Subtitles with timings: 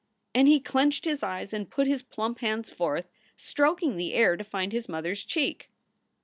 [0.33, 3.07] And he clenched his eyes and put his plump hands forth,
[3.37, 5.69] stroking the air to find his mother s cheek.